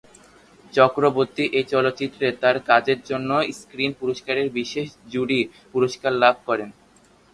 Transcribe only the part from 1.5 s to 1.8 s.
এই